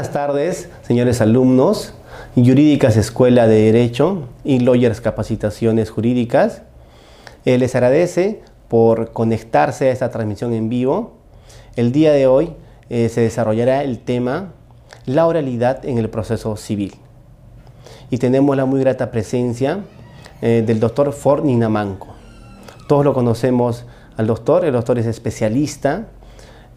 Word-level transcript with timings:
buenas 0.00 0.14
tardes, 0.14 0.70
señores 0.80 1.20
alumnos, 1.20 1.92
Jurídicas 2.34 2.96
Escuela 2.96 3.46
de 3.46 3.64
Derecho 3.70 4.28
y 4.44 4.60
Lawyers 4.60 5.02
Capacitaciones 5.02 5.90
Jurídicas. 5.90 6.62
Eh, 7.44 7.58
les 7.58 7.74
agradece 7.74 8.40
por 8.68 9.12
conectarse 9.12 9.90
a 9.90 9.92
esta 9.92 10.10
transmisión 10.10 10.54
en 10.54 10.70
vivo. 10.70 11.18
El 11.76 11.92
día 11.92 12.12
de 12.12 12.26
hoy 12.26 12.54
eh, 12.88 13.10
se 13.10 13.20
desarrollará 13.20 13.84
el 13.84 13.98
tema 13.98 14.54
la 15.04 15.26
oralidad 15.26 15.84
en 15.84 15.98
el 15.98 16.08
proceso 16.08 16.56
civil. 16.56 16.94
Y 18.08 18.16
tenemos 18.16 18.56
la 18.56 18.64
muy 18.64 18.80
grata 18.80 19.10
presencia 19.10 19.80
eh, 20.40 20.64
del 20.66 20.80
doctor 20.80 21.12
Ford 21.12 21.44
Ninamanco. 21.44 22.08
Todos 22.88 23.04
lo 23.04 23.12
conocemos 23.12 23.84
al 24.16 24.26
doctor, 24.26 24.64
el 24.64 24.72
doctor 24.72 24.98
es 24.98 25.04
especialista 25.04 26.06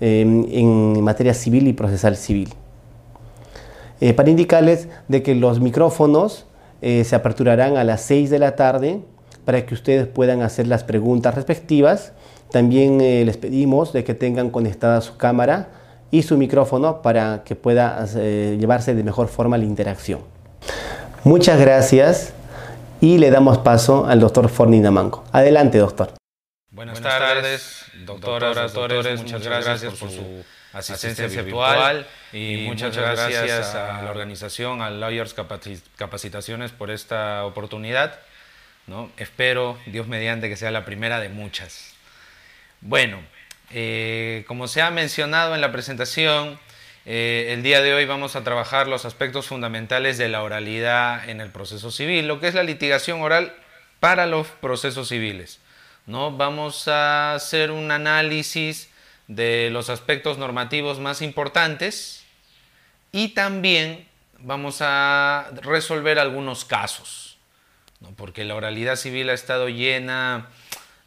en 0.01 1.01
materia 1.01 1.33
civil 1.33 1.69
y 1.69 1.71
procesal 1.71 2.17
civil. 2.17 2.53
Eh, 4.03 4.13
para 4.13 4.30
indicarles 4.30 4.89
de 5.07 5.23
que 5.23 5.34
los 5.34 5.62
micrófonos 5.62 6.45
eh, 6.81 7.05
se 7.05 7.16
aperturarán 7.16 7.77
a 7.77 7.85
las 7.85 8.02
6 8.02 8.30
de 8.30 8.38
la 8.38 8.57
tarde 8.57 8.99
para 9.45 9.66
que 9.66 9.73
ustedes 9.73 10.07
puedan 10.07 10.41
hacer 10.41 10.67
las 10.67 10.84
preguntas 10.84 11.35
respectivas. 11.35 12.11
También 12.52 12.99
eh, 12.99 13.23
les 13.23 13.38
pedimos 13.38 13.94
de 13.94 14.03
que 14.03 14.13
tengan 14.13 14.49
conectada 14.49 14.99
su 14.99 15.16
cámara 15.16 15.70
y 16.11 16.23
su 16.23 16.35
micrófono 16.35 17.02
para 17.02 17.44
que 17.45 17.55
pueda 17.55 18.05
llevarse 18.05 18.94
de 18.94 19.03
mejor 19.05 19.30
forma 19.30 19.58
la 19.58 19.63
interacción. 19.63 20.20
Muchas 21.23 21.58
gracias 21.58 22.33
y 22.99 23.20
le 23.20 23.31
damos 23.31 23.59
paso 23.59 24.05
al 24.05 24.20
doctor 24.20 24.49
Fornina 24.49 24.91
Manco. 24.91 25.23
Adelante, 25.31 25.77
doctor. 25.77 26.11
Buenas, 26.72 26.99
tardes, 26.99 27.85
doctoras, 28.05 28.73
doctores, 28.73 29.22
muchas 29.22 29.44
gracias 29.45 29.94
por 29.94 30.09
su 30.09 30.44
asistencia 30.73 31.27
virtual 31.27 32.07
y 32.31 32.66
muchas 32.67 32.97
gracias 32.97 33.75
a 33.75 34.02
la 34.02 34.09
organización, 34.09 34.81
a 34.81 34.89
Lawyers 34.89 35.35
Capacitaciones 35.95 36.71
por 36.71 36.91
esta 36.91 37.45
oportunidad. 37.45 38.19
¿no? 38.88 39.11
Espero, 39.17 39.77
Dios 39.85 40.07
mediante, 40.07 40.49
que 40.49 40.57
sea 40.57 40.71
la 40.71 40.83
primera 40.83 41.19
de 41.19 41.30
muchas. 41.30 41.93
Bueno, 42.81 43.21
eh, 43.71 44.43
como 44.47 44.67
se 44.67 44.81
ha 44.81 44.91
mencionado 44.91 45.55
en 45.55 45.61
la 45.61 45.71
presentación, 45.71 46.59
eh, 47.05 47.47
el 47.49 47.63
día 47.63 47.81
de 47.81 47.93
hoy 47.93 48.05
vamos 48.05 48.35
a 48.35 48.43
trabajar 48.43 48.87
los 48.87 49.05
aspectos 49.05 49.47
fundamentales 49.47 50.17
de 50.17 50.30
la 50.30 50.43
oralidad 50.43 51.30
en 51.30 51.39
el 51.39 51.49
proceso 51.49 51.91
civil, 51.91 52.27
lo 52.27 52.39
que 52.39 52.47
es 52.47 52.55
la 52.55 52.63
litigación 52.63 53.21
oral 53.21 53.53
para 53.99 54.25
los 54.25 54.47
procesos 54.47 55.09
civiles. 55.09 55.59
¿no? 56.05 56.31
Vamos 56.35 56.87
a 56.87 57.35
hacer 57.35 57.71
un 57.71 57.91
análisis 57.91 58.89
de 59.27 59.69
los 59.71 59.89
aspectos 59.89 60.38
normativos 60.38 60.99
más 60.99 61.21
importantes 61.21 62.23
y 63.11 63.30
también 63.30 64.07
vamos 64.39 64.77
a 64.81 65.49
resolver 65.61 66.19
algunos 66.19 66.65
casos, 66.65 67.38
porque 68.17 68.43
la 68.43 68.55
oralidad 68.55 68.97
civil 68.97 69.30
ha 69.30 69.33
estado 69.33 69.69
llena 69.69 70.49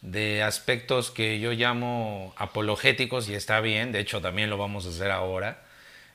de 0.01 0.43
aspectos 0.43 1.11
que 1.11 1.41
yo 1.41 1.53
llamo 1.53 2.33
apologéticos 2.37 3.29
y 3.29 3.35
está 3.35 3.61
bien, 3.61 3.93
de 3.93 4.01
hecho 4.01 4.21
también 4.21 4.51
lo 4.51 4.57
vamos 4.57 4.87
a 4.87 4.91
hacer 4.91 5.11
ahora, 5.11 5.63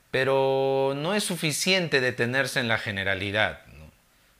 pero 0.10 0.94
no 0.96 1.14
es 1.14 1.24
suficiente 1.24 2.02
detenerse 2.02 2.60
en 2.60 2.68
la 2.68 2.78
generalidad, 2.78 3.62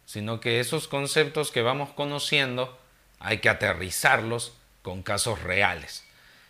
sino 0.06 0.40
que 0.40 0.60
esos 0.60 0.88
conceptos 0.88 1.52
que 1.52 1.62
vamos 1.62 1.90
conociendo 1.90 2.78
hay 3.20 3.38
que 3.38 3.50
aterrizarlos 3.50 4.54
con 4.82 5.04
casos 5.04 5.44
reales. 5.44 6.04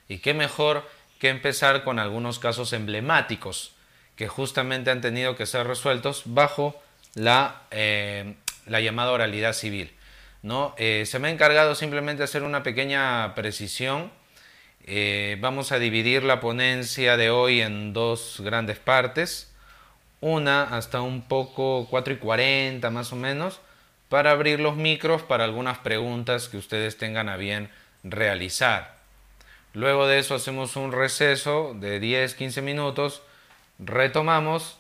Y 0.08 0.20
qué 0.20 0.34
mejor 0.34 0.90
que 1.22 1.30
empezar 1.30 1.84
con 1.84 2.00
algunos 2.00 2.40
casos 2.40 2.74
emblemáticos 2.74 3.74
que 4.16 4.28
justamente 4.28 4.90
han 4.90 5.02
tenido 5.02 5.36
que 5.36 5.46
ser 5.46 5.68
resueltos 5.68 6.24
bajo 6.26 6.82
la, 7.14 7.62
eh, 7.70 8.34
la 8.66 8.82
llamada 8.82 9.12
oralidad 9.12 9.54
civil. 9.54 9.94
¿no? 10.42 10.74
Eh, 10.80 11.04
se 11.06 11.20
me 11.20 11.28
ha 11.28 11.32
encargado 11.32 11.76
simplemente 11.76 12.24
hacer 12.24 12.42
una 12.42 12.64
pequeña 12.64 13.36
precisión. 13.36 14.12
Eh, 14.84 15.38
vamos 15.40 15.72
a 15.72 15.78
dividir 15.78 16.24
la 16.24 16.40
ponencia 16.40 17.18
de 17.18 17.30
hoy 17.30 17.62
en 17.62 17.94
dos 17.94 18.38
grandes 18.40 18.80
partes. 18.80 19.54
Una 20.22 20.64
hasta 20.64 21.02
un 21.02 21.22
poco 21.22 21.86
4 21.92 22.16
y 22.16 22.18
40 22.18 22.90
más 22.90 23.14
o 23.14 23.16
menos 23.16 23.62
para 24.10 24.32
abrir 24.32 24.60
los 24.60 24.76
micros 24.76 25.22
para 25.22 25.44
algunas 25.44 25.78
preguntas 25.78 26.50
que 26.50 26.58
ustedes 26.58 26.98
tengan 26.98 27.30
a 27.30 27.38
bien 27.38 27.70
realizar. 28.04 29.01
Luego 29.74 30.08
de 30.08 30.20
eso 30.20 30.36
hacemos 30.36 30.76
un 30.76 30.92
receso 30.92 31.74
de 31.80 32.02
10-15 32.02 32.62
minutos, 32.62 33.22
retomamos 33.80 34.78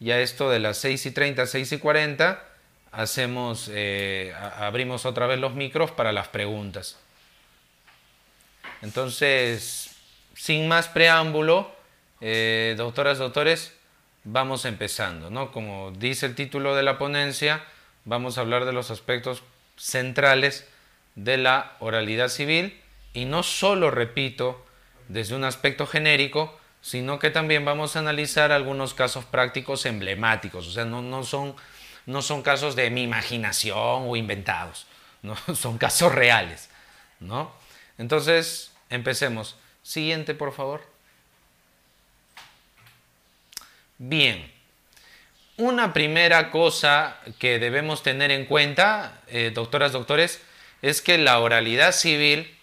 y 0.00 0.10
a 0.10 0.20
esto 0.20 0.50
de 0.50 0.58
las 0.58 0.76
6 0.78 1.06
y 1.06 1.10
30, 1.12 1.46
6 1.46 1.72
y 1.72 1.78
40 1.78 2.44
hacemos, 2.92 3.70
eh, 3.72 4.34
abrimos 4.58 5.06
otra 5.06 5.26
vez 5.26 5.38
los 5.38 5.54
micros 5.54 5.90
para 5.90 6.12
las 6.12 6.28
preguntas. 6.28 6.98
Entonces, 8.82 9.96
sin 10.34 10.68
más 10.68 10.88
preámbulo, 10.88 11.74
eh, 12.20 12.74
doctoras, 12.76 13.18
doctores, 13.18 13.74
vamos 14.24 14.66
empezando. 14.66 15.30
¿no? 15.30 15.52
Como 15.52 15.90
dice 15.92 16.26
el 16.26 16.34
título 16.34 16.74
de 16.76 16.82
la 16.82 16.98
ponencia, 16.98 17.64
vamos 18.04 18.36
a 18.36 18.42
hablar 18.42 18.66
de 18.66 18.72
los 18.72 18.90
aspectos 18.90 19.42
centrales 19.76 20.68
de 21.14 21.38
la 21.38 21.76
oralidad 21.80 22.28
civil 22.28 22.78
y 23.14 23.24
no 23.24 23.42
solo, 23.42 23.90
repito, 23.90 24.66
desde 25.08 25.34
un 25.34 25.44
aspecto 25.44 25.86
genérico, 25.86 26.58
sino 26.82 27.18
que 27.18 27.30
también 27.30 27.64
vamos 27.64 27.96
a 27.96 28.00
analizar 28.00 28.52
algunos 28.52 28.92
casos 28.92 29.24
prácticos 29.24 29.86
emblemáticos, 29.86 30.68
o 30.68 30.70
sea, 30.70 30.84
no, 30.84 31.24
son, 31.24 31.56
no 32.04 32.20
son 32.20 32.42
casos 32.42 32.76
de 32.76 32.90
mi 32.90 33.04
imaginación 33.04 34.04
o 34.06 34.16
inventados, 34.16 34.86
¿no? 35.22 35.36
son 35.54 35.78
casos 35.78 36.14
reales. 36.14 36.68
¿no? 37.20 37.52
Entonces, 37.98 38.72
empecemos. 38.90 39.56
Siguiente, 39.82 40.34
por 40.34 40.52
favor. 40.52 40.82
Bien, 43.98 44.50
una 45.56 45.92
primera 45.92 46.50
cosa 46.50 47.18
que 47.38 47.58
debemos 47.58 48.02
tener 48.02 48.30
en 48.30 48.44
cuenta, 48.44 49.20
eh, 49.28 49.52
doctoras, 49.54 49.92
doctores, 49.92 50.42
es 50.82 51.00
que 51.00 51.16
la 51.16 51.38
oralidad 51.38 51.92
civil, 51.92 52.54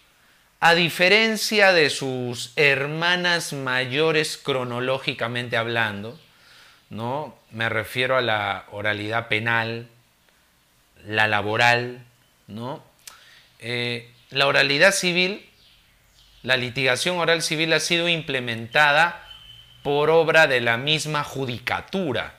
a 0.64 0.76
diferencia 0.76 1.72
de 1.72 1.90
sus 1.90 2.52
hermanas 2.54 3.52
mayores 3.52 4.38
cronológicamente 4.38 5.56
hablando, 5.56 6.16
¿no? 6.88 7.34
Me 7.50 7.68
refiero 7.68 8.16
a 8.16 8.20
la 8.20 8.66
oralidad 8.70 9.26
penal, 9.26 9.88
la 11.04 11.26
laboral, 11.26 12.04
¿no? 12.46 12.80
Eh, 13.58 14.08
la 14.30 14.46
oralidad 14.46 14.92
civil, 14.92 15.44
la 16.44 16.56
litigación 16.56 17.18
oral 17.18 17.42
civil 17.42 17.72
ha 17.72 17.80
sido 17.80 18.08
implementada 18.08 19.20
por 19.82 20.10
obra 20.10 20.46
de 20.46 20.60
la 20.60 20.76
misma 20.76 21.24
judicatura. 21.24 22.34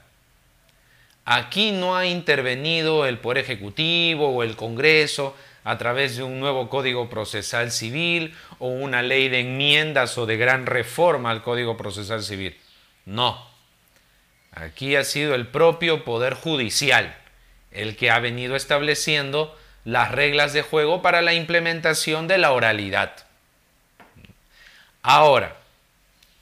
Aquí 1.26 1.74
no 1.74 1.98
ha 1.98 2.06
intervenido 2.06 3.06
el 3.06 3.18
Poder 3.18 3.40
Ejecutivo 3.40 4.30
o 4.30 4.44
el 4.44 4.56
Congreso 4.56 5.36
a 5.64 5.78
través 5.78 6.18
de 6.18 6.24
un 6.24 6.40
nuevo 6.40 6.70
Código 6.70 7.10
Procesal 7.10 7.72
Civil 7.72 8.36
o 8.60 8.68
una 8.68 9.02
ley 9.02 9.30
de 9.30 9.42
enmiendas 9.42 10.18
o 10.18 10.26
de 10.26 10.38
gran 10.38 10.66
reforma 10.66 11.32
al 11.32 11.42
Código 11.44 11.78
Procesal 11.78 12.24
Civil. 12.24 12.58
No. 13.06 13.48
Aquí 14.52 14.96
ha 14.96 15.04
sido 15.04 15.36
el 15.36 15.48
propio 15.48 16.04
Poder 16.04 16.34
Judicial 16.34 17.16
el 17.72 17.96
que 17.96 18.12
ha 18.12 18.20
venido 18.20 18.56
estableciendo 18.56 19.58
las 19.84 20.12
reglas 20.12 20.54
de 20.54 20.62
juego 20.62 21.02
para 21.02 21.22
la 21.22 21.34
implementación 21.34 22.28
de 22.28 22.38
la 22.38 22.52
oralidad. 22.52 23.26
Ahora, 25.02 25.58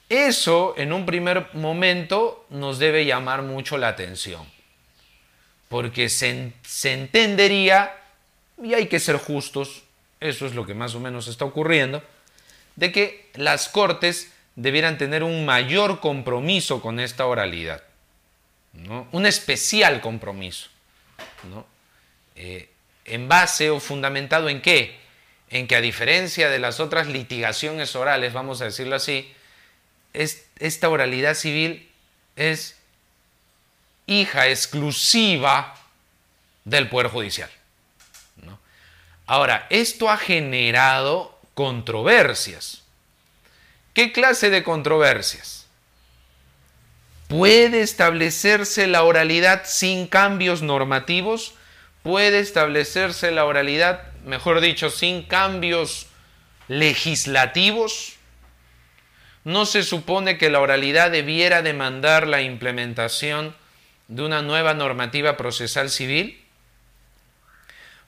eso 0.09 0.75
en 0.77 0.91
un 0.93 1.05
primer 1.05 1.47
momento 1.53 2.45
nos 2.49 2.79
debe 2.79 3.05
llamar 3.05 3.41
mucho 3.43 3.77
la 3.77 3.87
atención 3.87 4.45
porque 5.71 6.09
se, 6.09 6.51
entendería, 6.83 7.93
y 8.61 8.73
hay 8.73 8.87
que 8.87 8.99
ser 8.99 9.17
justos, 9.17 9.83
eso 10.19 10.45
es 10.45 10.53
lo 10.53 10.65
que 10.65 10.73
más 10.73 10.95
o 10.95 10.99
menos 10.99 11.27
está 11.27 11.45
ocurriendo, 11.45 12.03
de 12.75 12.91
que 12.91 13.29
las 13.33 13.69
cortes 13.69 14.31
debieran 14.55 14.97
tener 14.97 15.23
un 15.23 15.45
mayor 15.45 15.99
compromiso 15.99 16.81
con 16.81 16.99
esta 16.99 17.25
oralidad, 17.25 17.83
un 19.11 19.25
especial 19.25 20.01
compromiso. 20.01 20.69
Eh, 22.35 22.69
¿En 23.05 23.27
base 23.27 23.69
o 23.69 23.79
fundamentado 23.79 24.47
en 24.47 24.61
qué? 24.61 24.99
En 25.49 25.67
que 25.67 25.75
a 25.75 25.81
diferencia 25.81 26.49
de 26.49 26.59
las 26.59 26.79
otras 26.79 27.07
litigaciones 27.07 27.95
orales, 27.95 28.31
vamos 28.31 28.61
a 28.61 28.65
decirlo 28.65 28.95
así, 28.95 29.33
esta 30.13 30.89
oralidad 30.89 31.33
civil 31.33 31.89
es 32.35 32.77
hija 34.05 34.47
exclusiva 34.49 35.75
del 36.63 36.89
Poder 36.89 37.07
Judicial. 37.07 37.49
Ahora, 39.31 39.65
esto 39.69 40.09
ha 40.09 40.17
generado 40.17 41.39
controversias. 41.53 42.83
¿Qué 43.93 44.11
clase 44.11 44.49
de 44.49 44.61
controversias? 44.61 45.67
¿Puede 47.29 47.79
establecerse 47.79 48.87
la 48.87 49.03
oralidad 49.03 49.61
sin 49.63 50.07
cambios 50.07 50.63
normativos? 50.63 51.53
¿Puede 52.03 52.39
establecerse 52.39 53.31
la 53.31 53.45
oralidad, 53.45 54.03
mejor 54.25 54.59
dicho, 54.59 54.89
sin 54.89 55.23
cambios 55.23 56.07
legislativos? 56.67 58.15
¿No 59.45 59.65
se 59.65 59.83
supone 59.83 60.37
que 60.37 60.49
la 60.49 60.59
oralidad 60.59 61.09
debiera 61.09 61.61
demandar 61.61 62.27
la 62.27 62.41
implementación 62.41 63.55
de 64.09 64.23
una 64.23 64.41
nueva 64.41 64.73
normativa 64.73 65.37
procesal 65.37 65.89
civil? 65.89 66.40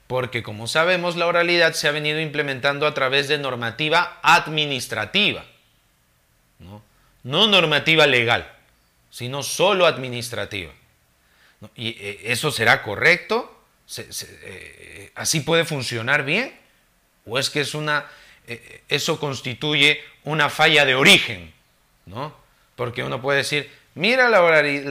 Porque 0.06 0.42
como 0.42 0.66
sabemos, 0.66 1.16
la 1.16 1.26
oralidad 1.26 1.72
se 1.72 1.88
ha 1.88 1.92
venido 1.92 2.20
implementando 2.20 2.86
a 2.86 2.94
través 2.94 3.28
de 3.28 3.38
normativa 3.38 4.18
administrativa, 4.22 5.44
no, 7.22 7.46
normativa 7.46 8.06
legal, 8.06 8.50
sino 9.10 9.42
solo 9.42 9.86
administrativa. 9.86 10.72
¿Y 11.74 11.90
eh, 11.98 12.20
eso 12.24 12.50
será 12.50 12.82
correcto? 12.82 13.50
Eh, 13.98 15.10
¿Así 15.14 15.40
puede 15.40 15.64
funcionar 15.64 16.24
bien? 16.24 16.54
¿O 17.24 17.38
es 17.38 17.48
que 17.48 17.60
es 17.60 17.74
una, 17.74 18.04
eh, 18.46 18.82
eso 18.88 19.18
constituye 19.18 20.02
una 20.24 20.50
falla 20.50 20.84
de 20.84 20.94
origen? 20.94 21.54
¿no? 22.06 22.34
Porque 22.76 23.02
uno 23.02 23.22
puede 23.22 23.38
decir, 23.38 23.70
mira 23.94 24.28
la 24.28 24.42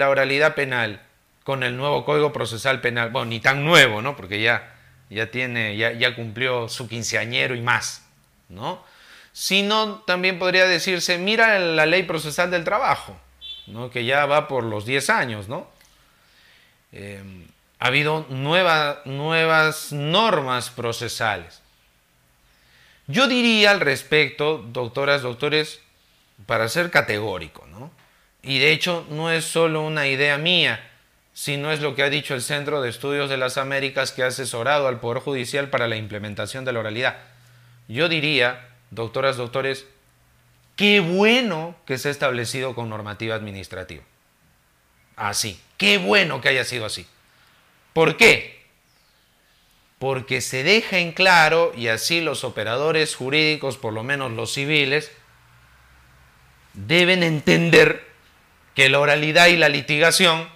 oralidad 0.09 0.55
penal 0.55 1.01
con 1.43 1.63
el 1.63 1.75
nuevo 1.77 2.05
Código 2.05 2.31
Procesal 2.31 2.81
Penal, 2.81 3.09
bueno, 3.09 3.27
ni 3.27 3.39
tan 3.39 3.63
nuevo, 3.63 4.01
¿no? 4.01 4.15
Porque 4.15 4.41
ya 4.41 4.72
ya 5.09 5.31
tiene, 5.31 5.77
ya, 5.77 5.91
ya 5.93 6.15
cumplió 6.15 6.69
su 6.69 6.87
quinceañero 6.87 7.55
y 7.55 7.61
más, 7.61 8.03
¿no? 8.49 8.83
Sino 9.31 9.99
también 10.05 10.39
podría 10.39 10.65
decirse, 10.65 11.17
mira 11.17 11.57
la 11.59 11.85
ley 11.85 12.03
procesal 12.03 12.51
del 12.51 12.63
trabajo, 12.63 13.17
¿no? 13.67 13.89
que 13.89 14.05
ya 14.05 14.25
va 14.25 14.47
por 14.47 14.63
los 14.63 14.85
10 14.85 15.09
años, 15.09 15.47
¿no? 15.47 15.67
Em, 16.91 17.47
ha 17.79 17.87
habido 17.87 18.25
nuevas 18.29 19.91
normas 19.91 20.69
procesales. 20.69 21.61
Yo 23.07 23.27
diría 23.27 23.71
al 23.71 23.81
respecto, 23.81 24.59
doctoras, 24.59 25.21
doctores, 25.23 25.81
para 26.45 26.69
ser 26.69 26.91
categórico, 26.91 27.65
¿no? 27.67 27.91
Y 28.41 28.59
de 28.59 28.71
hecho 28.71 29.05
no 29.09 29.31
es 29.31 29.45
solo 29.45 29.81
una 29.81 30.07
idea 30.07 30.37
mía, 30.37 30.92
si 31.33 31.57
no 31.57 31.71
es 31.71 31.81
lo 31.81 31.95
que 31.95 32.03
ha 32.03 32.09
dicho 32.09 32.35
el 32.35 32.41
Centro 32.41 32.81
de 32.81 32.89
Estudios 32.89 33.29
de 33.29 33.37
las 33.37 33.57
Américas 33.57 34.11
que 34.11 34.23
ha 34.23 34.27
asesorado 34.27 34.87
al 34.87 34.99
Poder 34.99 35.21
Judicial 35.21 35.69
para 35.69 35.87
la 35.87 35.95
implementación 35.95 36.63
de 36.63 36.73
la 36.73 36.79
oralidad. 36.79 37.17
Yo 37.87 38.07
diría, 38.07 38.69
doctoras, 38.91 39.35
doctores, 39.35 39.87
qué 40.75 40.99
bueno 40.99 41.75
que 41.85 41.97
se 41.97 42.09
ha 42.09 42.11
establecido 42.11 42.75
con 42.75 42.89
normativa 42.89 43.35
administrativa. 43.35 44.03
Así, 45.15 45.59
qué 45.77 45.97
bueno 45.97 46.39
que 46.39 46.49
haya 46.49 46.65
sido 46.65 46.85
así. 46.85 47.07
¿Por 47.93 48.15
qué? 48.15 48.63
Porque 49.97 50.41
se 50.41 50.63
deja 50.63 50.99
en 50.99 51.13
claro, 51.13 51.71
y 51.75 51.87
así 51.87 52.21
los 52.21 52.43
operadores 52.43 53.15
jurídicos, 53.15 53.77
por 53.77 53.93
lo 53.93 54.03
menos 54.03 54.31
los 54.31 54.53
civiles, 54.53 55.11
deben 56.73 57.23
entender 57.23 58.05
que 58.75 58.89
la 58.89 58.99
oralidad 58.99 59.47
y 59.47 59.57
la 59.57 59.69
litigación 59.69 60.52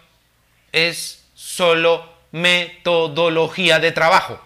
es 0.71 1.23
solo 1.35 2.11
metodología 2.31 3.79
de 3.79 3.91
trabajo. 3.91 4.41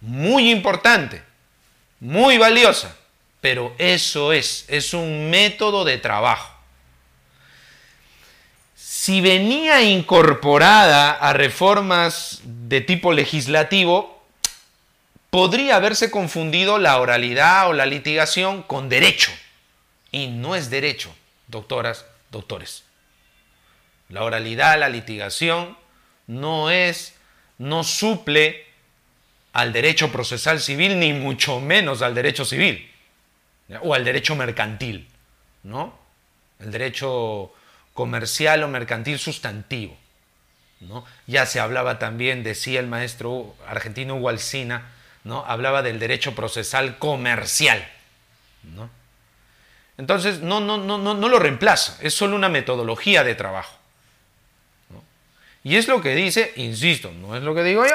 Muy 0.00 0.50
importante, 0.50 1.22
muy 2.00 2.38
valiosa, 2.38 2.96
pero 3.40 3.74
eso 3.78 4.32
es, 4.32 4.64
es 4.68 4.94
un 4.94 5.30
método 5.30 5.84
de 5.84 5.98
trabajo. 5.98 6.54
Si 8.76 9.20
venía 9.20 9.82
incorporada 9.82 11.12
a 11.12 11.32
reformas 11.32 12.40
de 12.44 12.80
tipo 12.80 13.12
legislativo, 13.12 14.22
podría 15.30 15.76
haberse 15.76 16.10
confundido 16.10 16.78
la 16.78 17.00
oralidad 17.00 17.68
o 17.68 17.72
la 17.72 17.86
litigación 17.86 18.62
con 18.62 18.88
derecho. 18.88 19.30
Y 20.10 20.28
no 20.28 20.54
es 20.54 20.70
derecho, 20.70 21.14
doctoras, 21.46 22.04
doctores. 22.30 22.84
La 24.08 24.24
oralidad, 24.24 24.78
la 24.78 24.88
litigación, 24.88 25.76
no 26.26 26.70
es, 26.70 27.14
no 27.58 27.84
suple 27.84 28.66
al 29.52 29.72
derecho 29.72 30.12
procesal 30.12 30.60
civil, 30.60 30.98
ni 30.98 31.12
mucho 31.12 31.60
menos 31.60 32.02
al 32.02 32.14
derecho 32.14 32.44
civil, 32.44 32.90
o 33.82 33.94
al 33.94 34.04
derecho 34.04 34.36
mercantil, 34.36 35.08
¿no? 35.62 35.98
El 36.60 36.70
derecho 36.70 37.52
comercial 37.92 38.62
o 38.62 38.68
mercantil 38.68 39.18
sustantivo. 39.18 39.96
¿no? 40.80 41.04
Ya 41.26 41.46
se 41.46 41.60
hablaba 41.60 41.98
también, 41.98 42.44
decía 42.44 42.80
el 42.80 42.86
maestro 42.86 43.56
argentino 43.66 44.16
Hugo 44.16 44.30
¿no? 45.24 45.44
hablaba 45.46 45.82
del 45.82 45.98
derecho 45.98 46.34
procesal 46.34 46.98
comercial. 46.98 47.86
¿no? 48.62 48.88
Entonces, 49.96 50.40
no, 50.40 50.60
no, 50.60 50.78
no, 50.78 50.98
no, 50.98 51.14
no 51.14 51.28
lo 51.28 51.38
reemplaza, 51.38 51.98
es 52.00 52.14
solo 52.14 52.36
una 52.36 52.48
metodología 52.48 53.24
de 53.24 53.34
trabajo. 53.34 53.77
Y 55.68 55.76
es 55.76 55.86
lo 55.86 56.00
que 56.00 56.14
dice, 56.14 56.54
insisto, 56.56 57.12
no 57.12 57.36
es 57.36 57.42
lo 57.42 57.54
que 57.54 57.62
digo 57.62 57.84
yo, 57.86 57.94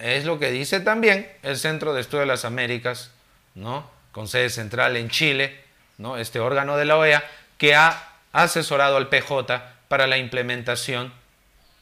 es 0.00 0.24
lo 0.24 0.40
que 0.40 0.50
dice 0.50 0.80
también 0.80 1.30
el 1.44 1.56
Centro 1.56 1.94
de 1.94 2.00
Estudio 2.00 2.22
de 2.22 2.26
las 2.26 2.44
Américas, 2.44 3.12
¿no? 3.54 3.88
con 4.10 4.26
sede 4.26 4.50
central 4.50 4.96
en 4.96 5.08
Chile, 5.08 5.60
¿no? 5.98 6.16
este 6.16 6.40
órgano 6.40 6.76
de 6.76 6.84
la 6.84 6.96
OEA, 6.96 7.22
que 7.58 7.76
ha 7.76 8.08
asesorado 8.32 8.96
al 8.96 9.08
PJ 9.08 9.62
para 9.86 10.08
la 10.08 10.18
implementación 10.18 11.12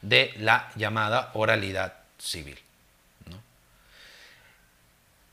de 0.03 0.31
la 0.37 0.69
llamada 0.75 1.31
oralidad 1.33 1.95
civil. 2.19 2.59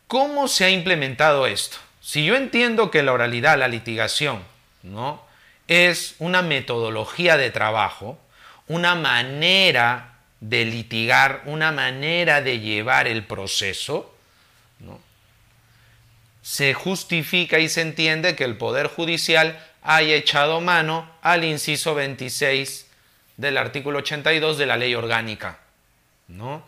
¿Cómo 0.06 0.48
se 0.48 0.64
ha 0.64 0.70
implementado 0.70 1.46
esto? 1.46 1.76
Si 2.00 2.24
yo 2.24 2.34
entiendo 2.34 2.90
que 2.90 3.02
la 3.02 3.12
oralidad, 3.12 3.58
la 3.58 3.68
litigación, 3.68 4.42
¿no? 4.82 5.22
es 5.66 6.14
una 6.18 6.40
metodología 6.40 7.36
de 7.36 7.50
trabajo, 7.50 8.18
una 8.68 8.94
manera 8.94 10.18
de 10.40 10.64
litigar, 10.64 11.42
una 11.46 11.72
manera 11.72 12.40
de 12.42 12.60
llevar 12.60 13.08
el 13.08 13.24
proceso, 13.24 14.14
se 16.42 16.72
justifica 16.72 17.58
y 17.58 17.68
se 17.68 17.82
entiende 17.82 18.34
que 18.34 18.44
el 18.44 18.56
Poder 18.56 18.86
Judicial 18.86 19.58
haya 19.82 20.14
echado 20.14 20.62
mano 20.62 21.10
al 21.20 21.44
inciso 21.44 21.94
26 21.94 22.86
del 23.36 23.58
artículo 23.58 23.98
82 23.98 24.56
de 24.56 24.66
la 24.66 24.78
ley 24.78 24.94
orgánica, 24.94 25.58
¿no? 26.26 26.62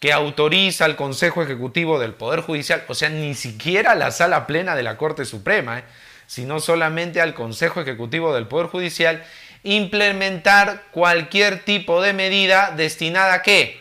que 0.00 0.12
autoriza 0.12 0.86
al 0.86 0.96
Consejo 0.96 1.42
Ejecutivo 1.42 1.98
del 2.00 2.14
Poder 2.14 2.40
Judicial, 2.40 2.84
o 2.88 2.94
sea, 2.94 3.10
ni 3.10 3.34
siquiera 3.34 3.94
la 3.94 4.10
sala 4.10 4.46
plena 4.46 4.74
de 4.74 4.82
la 4.82 4.96
Corte 4.96 5.26
Suprema, 5.26 5.80
¿eh? 5.80 5.84
sino 6.26 6.58
solamente 6.58 7.20
al 7.20 7.34
Consejo 7.34 7.82
Ejecutivo 7.82 8.34
del 8.34 8.46
Poder 8.46 8.68
Judicial, 8.68 9.22
implementar 9.62 10.84
cualquier 10.90 11.64
tipo 11.64 12.02
de 12.02 12.12
medida 12.12 12.72
destinada 12.76 13.34
a 13.34 13.42
qué? 13.42 13.80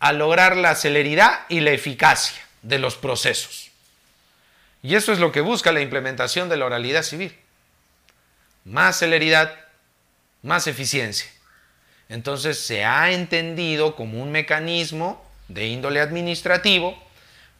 A 0.00 0.12
lograr 0.12 0.56
la 0.56 0.74
celeridad 0.74 1.46
y 1.48 1.60
la 1.60 1.70
eficacia 1.70 2.42
de 2.62 2.78
los 2.78 2.96
procesos. 2.96 3.70
Y 4.82 4.94
eso 4.94 5.12
es 5.12 5.18
lo 5.18 5.32
que 5.32 5.40
busca 5.40 5.72
la 5.72 5.80
implementación 5.80 6.48
de 6.48 6.56
la 6.56 6.66
oralidad 6.66 7.02
civil. 7.02 7.34
Más 8.64 8.98
celeridad, 8.98 9.54
más 10.42 10.66
eficiencia. 10.66 11.28
Entonces 12.08 12.60
se 12.60 12.84
ha 12.84 13.10
entendido 13.10 13.96
como 13.96 14.22
un 14.22 14.30
mecanismo 14.30 15.24
de 15.48 15.66
índole 15.66 16.00
administrativo 16.00 16.96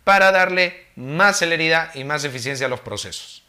para 0.04 0.30
darle 0.30 0.86
más 0.94 1.38
celeridad 1.38 1.94
y 1.94 2.04
más 2.04 2.24
eficiencia 2.24 2.66
a 2.66 2.70
los 2.70 2.80
procesos. 2.80 3.42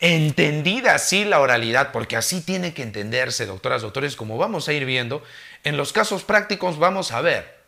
Entendida 0.00 0.94
así 0.94 1.26
la 1.26 1.40
oralidad, 1.40 1.92
porque 1.92 2.16
así 2.16 2.40
tiene 2.40 2.72
que 2.72 2.82
entenderse, 2.82 3.44
doctoras, 3.44 3.82
doctores, 3.82 4.16
como 4.16 4.38
vamos 4.38 4.66
a 4.66 4.72
ir 4.72 4.86
viendo, 4.86 5.22
en 5.62 5.76
los 5.76 5.92
casos 5.92 6.24
prácticos 6.24 6.78
vamos 6.78 7.12
a 7.12 7.20
ver 7.20 7.60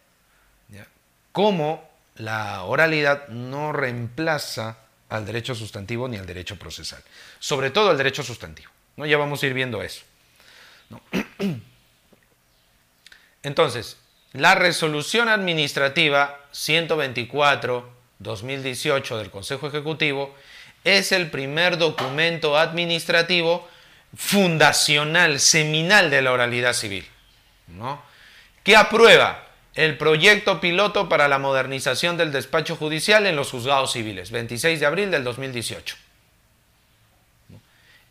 cómo 1.33 1.87
la 2.17 2.63
oralidad 2.65 3.29
no 3.29 3.73
reemplaza 3.73 4.79
al 5.09 5.25
derecho 5.27 5.55
sustantivo 5.55 6.09
ni 6.09 6.17
al 6.17 6.27
derecho 6.27 6.59
procesal, 6.59 7.05
sobre 7.39 7.71
todo 7.71 7.91
al 7.91 7.99
derecho 7.99 8.23
sustantivo. 8.23 8.71
¿no? 8.97 9.05
Ya 9.07 9.19
vamos 9.19 9.43
a 9.43 9.47
ir 9.47 9.55
viendo 9.55 9.83
eso. 9.83 10.05
Entonces, 13.43 13.97
la 14.33 14.55
resolución 14.55 15.29
administrativa 15.29 16.39
124-2018 16.53 19.19
del 19.19 19.31
Consejo 19.31 19.67
Ejecutivo 19.67 20.35
es 20.85 21.13
el 21.13 21.31
primer 21.31 21.79
documento 21.79 22.59
administrativo 22.59 23.69
fundacional, 24.17 25.41
seminal 25.41 26.11
de 26.11 26.23
la 26.23 26.33
oralidad 26.33 26.75
civil, 26.75 27.07
¿no? 27.69 28.03
que 28.63 28.77
aprueba 28.77 29.47
el 29.75 29.97
proyecto 29.97 30.61
piloto 30.61 31.09
para 31.09 31.29
la 31.29 31.39
modernización 31.39 32.17
del 32.17 32.31
despacho 32.31 32.77
judicial 32.77 33.27
en 33.27 33.37
los 33.37 33.51
juzgados 33.51 33.93
civiles, 33.93 34.31
26 34.31 34.81
de 34.81 34.87
abril 34.87 35.11
del 35.11 35.25
2018. 35.25 35.97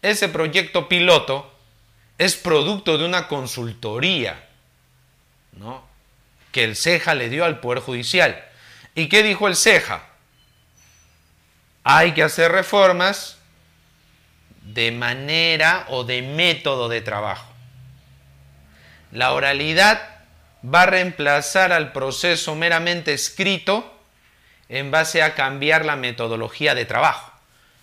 Ese 0.01 0.29
proyecto 0.29 0.89
piloto 0.89 1.53
es 2.17 2.35
producto 2.35 2.97
de 2.97 3.05
una 3.05 3.27
consultoría 3.27 4.47
¿no? 5.53 5.83
que 6.51 6.63
el 6.63 6.75
CEJA 6.75 7.13
le 7.13 7.29
dio 7.29 7.45
al 7.45 7.59
Poder 7.59 7.83
Judicial. 7.83 8.43
¿Y 8.95 9.07
qué 9.07 9.21
dijo 9.21 9.47
el 9.47 9.55
CEJA? 9.55 10.10
Hay 11.83 12.13
que 12.13 12.23
hacer 12.23 12.51
reformas 12.51 13.37
de 14.61 14.91
manera 14.91 15.85
o 15.89 16.03
de 16.03 16.21
método 16.21 16.89
de 16.89 17.01
trabajo. 17.01 17.51
La 19.11 19.33
oralidad 19.33 20.01
va 20.63 20.83
a 20.83 20.85
reemplazar 20.85 21.73
al 21.73 21.91
proceso 21.91 22.55
meramente 22.55 23.13
escrito 23.13 23.97
en 24.69 24.91
base 24.91 25.21
a 25.21 25.35
cambiar 25.35 25.83
la 25.85 25.95
metodología 25.95 26.75
de 26.75 26.85
trabajo. 26.85 27.31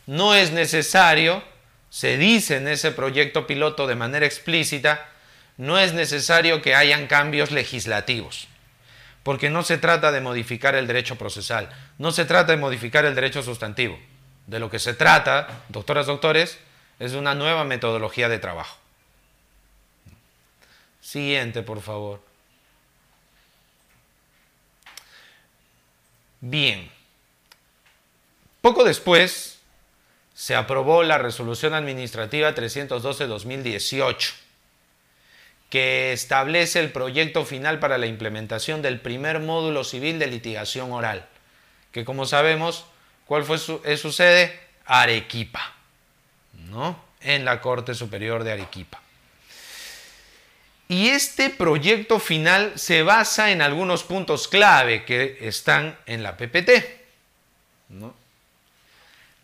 No 0.06 0.34
es 0.34 0.52
necesario, 0.52 1.42
se 1.90 2.16
dice 2.16 2.56
en 2.56 2.68
ese 2.68 2.92
proyecto 2.92 3.46
piloto 3.46 3.86
de 3.86 3.94
manera 3.94 4.24
explícita, 4.24 5.06
no 5.58 5.78
es 5.78 5.92
necesario 5.92 6.62
que 6.62 6.74
hayan 6.74 7.08
cambios 7.08 7.50
legislativos, 7.50 8.48
porque 9.28 9.50
no 9.50 9.62
se 9.62 9.76
trata 9.76 10.10
de 10.10 10.22
modificar 10.22 10.74
el 10.74 10.86
derecho 10.86 11.16
procesal, 11.16 11.68
no 11.98 12.12
se 12.12 12.24
trata 12.24 12.52
de 12.52 12.56
modificar 12.56 13.04
el 13.04 13.14
derecho 13.14 13.42
sustantivo. 13.42 13.98
De 14.46 14.58
lo 14.58 14.70
que 14.70 14.78
se 14.78 14.94
trata, 14.94 15.64
doctoras, 15.68 16.06
doctores, 16.06 16.58
es 16.98 17.12
una 17.12 17.34
nueva 17.34 17.64
metodología 17.64 18.30
de 18.30 18.38
trabajo. 18.38 18.78
Siguiente, 21.02 21.60
por 21.60 21.82
favor. 21.82 22.22
Bien. 26.40 26.90
Poco 28.62 28.82
después 28.82 29.58
se 30.32 30.54
aprobó 30.54 31.02
la 31.02 31.18
resolución 31.18 31.74
administrativa 31.74 32.54
312-2018, 32.54 34.32
que 35.70 36.12
establece 36.12 36.80
el 36.80 36.92
proyecto 36.92 37.44
final 37.44 37.78
para 37.78 37.98
la 37.98 38.06
implementación 38.06 38.80
del 38.82 39.00
primer 39.00 39.40
módulo 39.40 39.84
civil 39.84 40.18
de 40.18 40.26
litigación 40.26 40.92
oral, 40.92 41.26
que 41.92 42.04
como 42.04 42.26
sabemos, 42.26 42.86
¿cuál 43.26 43.44
fue 43.44 43.58
su, 43.58 43.80
es 43.84 44.00
su 44.00 44.12
sede? 44.12 44.58
Arequipa, 44.86 45.74
¿no? 46.70 47.02
En 47.20 47.44
la 47.44 47.60
Corte 47.60 47.94
Superior 47.94 48.44
de 48.44 48.52
Arequipa. 48.52 49.00
Y 50.88 51.08
este 51.08 51.50
proyecto 51.50 52.18
final 52.18 52.72
se 52.76 53.02
basa 53.02 53.50
en 53.50 53.60
algunos 53.60 54.04
puntos 54.04 54.48
clave 54.48 55.04
que 55.04 55.36
están 55.42 55.98
en 56.06 56.22
la 56.22 56.38
PPT. 56.38 56.70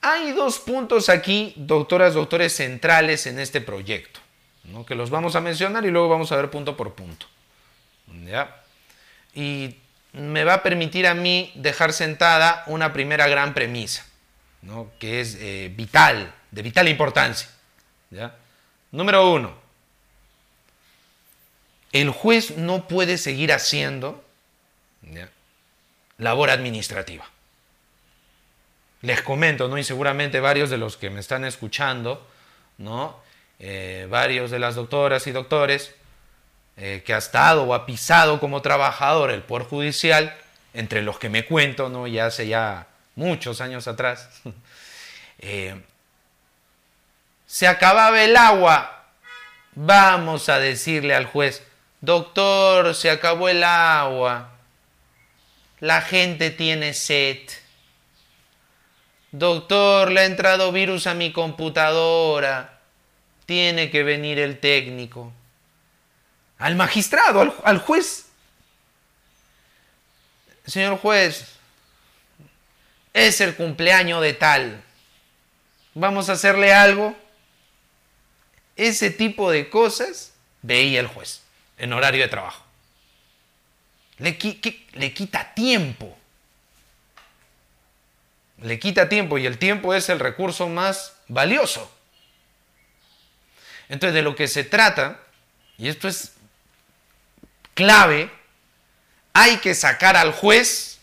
Hay 0.01 0.33
dos 0.33 0.59
puntos 0.59 1.11
aquí, 1.11 1.53
doctoras, 1.57 2.15
doctores, 2.15 2.55
centrales 2.55 3.27
en 3.27 3.39
este 3.39 3.61
proyecto, 3.61 4.21
que 4.87 4.95
los 4.95 5.11
vamos 5.11 5.37
a 5.37 5.41
mencionar 5.41 5.85
y 5.85 5.91
luego 5.91 6.09
vamos 6.09 6.33
a 6.33 6.37
ver 6.37 6.51
punto 6.51 6.77
por 6.77 6.95
punto. 6.95 7.27
Y 9.35 9.77
me 10.13 10.45
va 10.45 10.55
a 10.55 10.63
permitir 10.63 11.07
a 11.07 11.15
mí 11.15 11.53
dejar 11.55 11.93
sentada 11.93 12.65
una 12.67 12.93
primera 12.93 13.27
gran 13.29 13.55
premisa, 13.55 14.07
que 14.99 15.21
es 15.21 15.37
eh, 15.41 15.73
vital, 15.75 16.33
de 16.51 16.63
vital 16.63 16.89
importancia. 16.89 17.49
Número 18.93 19.31
uno, 19.33 19.55
el 21.93 22.11
juez 22.11 22.57
no 22.57 22.87
puede 22.87 23.19
seguir 23.19 23.53
haciendo 23.53 24.25
labor 26.19 26.51
administrativa. 26.51 27.29
Les 29.03 29.21
comento, 29.21 29.69
¿no? 29.69 29.77
Y 29.77 29.85
seguramente 29.85 30.41
varios 30.41 30.71
de 30.71 30.79
los 30.79 30.97
que 30.97 31.11
me 31.11 31.21
están 31.21 31.45
escuchando, 31.45 32.27
¿no? 32.79 33.24
Eh, 33.59 34.07
varios 34.11 34.51
de 34.51 34.59
las 34.59 34.75
doctoras 34.75 35.27
y 35.27 35.33
doctores 35.33 35.95
eh, 36.77 37.03
que 37.07 37.15
ha 37.15 37.19
estado 37.19 37.63
o 37.63 37.75
ha 37.75 37.87
pisado 37.87 38.41
como 38.41 38.63
trabajador 38.63 39.31
el 39.31 39.43
Poder 39.43 39.67
Judicial, 39.67 40.37
entre 40.73 41.03
los 41.03 41.19
que 41.19 41.29
me 41.29 41.45
cuento, 41.45 41.89
¿no? 41.89 42.07
Ya 42.07 42.27
hace 42.27 42.49
ya 42.49 42.89
muchos 43.15 43.61
años 43.61 43.87
atrás, 43.87 44.29
eh, 45.39 45.81
se 47.47 47.69
acababa 47.69 48.25
el 48.25 48.37
agua, 48.37 49.05
vamos 49.75 50.49
a 50.49 50.59
decirle 50.59 51.15
al 51.15 51.27
juez, 51.27 51.63
Doctor, 52.05 52.95
se 52.95 53.09
acabó 53.09 53.49
el 53.49 53.65
agua. 53.65 54.51
La 55.81 56.03
gente 56.03 56.51
tiene 56.51 56.93
sed. 56.93 57.39
Doctor, 59.33 60.11
le 60.11 60.21
ha 60.21 60.25
entrado 60.27 60.71
virus 60.71 61.07
a 61.07 61.15
mi 61.15 61.33
computadora. 61.33 62.74
Tiene 63.47 63.91
que 63.91 64.03
venir 64.03 64.39
el 64.39 64.59
técnico. 64.59 65.33
Al 66.59 66.77
magistrado, 66.77 67.55
al, 67.65 67.79
juez. 67.79 68.27
Señor 70.67 70.99
juez, 70.99 71.47
es 73.13 73.41
el 73.41 73.55
cumpleaños 73.55 74.23
de 74.23 74.33
tal. 74.33 74.83
Vamos 75.95 76.29
a 76.29 76.33
hacerle 76.33 76.73
algo. 76.73 77.17
Ese 78.77 79.11
tipo 79.11 79.51
de 79.51 79.69
cosas 79.69 80.33
veía 80.63 81.01
el 81.01 81.07
juez 81.07 81.43
en 81.77 81.93
horario 81.93 82.23
de 82.23 82.29
trabajo. 82.29 82.65
Le, 84.19 84.39
le 84.93 85.13
quita 85.13 85.55
tiempo. 85.55 86.17
Le 88.63 88.79
quita 88.79 89.09
tiempo 89.09 89.37
y 89.37 89.47
el 89.47 89.59
tiempo 89.59 89.93
es 89.95 90.09
el 90.09 90.19
recurso 90.19 90.69
más 90.69 91.15
valioso. 91.29 91.94
Entonces 93.95 94.15
de 94.15 94.23
lo 94.23 94.35
que 94.35 94.49
se 94.49 94.65
trata, 94.65 95.21
y 95.79 95.87
esto 95.87 96.09
es 96.09 96.33
clave, 97.75 98.29
hay 99.33 99.59
que 99.59 99.73
sacar 99.77 100.17
al 100.17 100.33
juez 100.33 100.99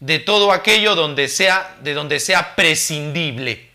de 0.00 0.18
todo 0.18 0.50
aquello 0.50 0.96
donde 0.96 1.28
sea, 1.28 1.76
de 1.82 1.94
donde 1.94 2.18
sea 2.18 2.56
prescindible. 2.56 3.70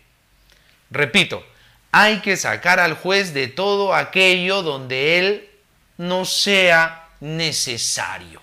Repito, 0.90 1.46
hay 1.92 2.18
que 2.18 2.36
sacar 2.36 2.78
al 2.78 2.92
juez 2.92 3.32
de 3.32 3.48
todo 3.48 3.94
aquello 3.94 4.60
donde 4.60 5.18
él 5.18 5.48
no 5.96 6.26
sea 6.26 7.08
necesario. 7.20 8.42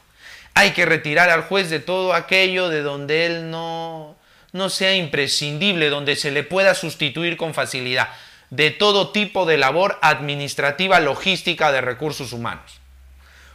Hay 0.55 0.71
que 0.71 0.87
retirar 0.87 1.29
al 1.29 1.43
juez 1.43 1.69
de 1.69 1.79
todo 1.79 2.15
aquello 2.15 2.69
de 2.69 2.81
donde 2.81 3.27
él 3.27 3.51
no, 3.51 4.15
no 4.53 4.71
sea 4.71 4.95
imprescindible, 4.95 5.89
donde 5.89 6.15
se 6.15 6.31
le 6.31 6.41
pueda 6.41 6.73
sustituir 6.73 7.37
con 7.37 7.53
facilidad, 7.53 8.09
de 8.49 8.71
todo 8.71 9.11
tipo 9.11 9.45
de 9.45 9.57
labor 9.57 9.97
administrativa, 10.01 10.99
logística 10.99 11.71
de 11.71 11.81
recursos 11.81 12.33
humanos. 12.33 12.79